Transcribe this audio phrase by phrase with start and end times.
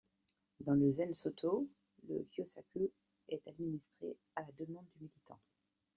[0.61, 1.67] Dans le Zen Sōtō,
[2.09, 2.89] le kyosaku
[3.29, 5.39] est administré à la demande du méditant.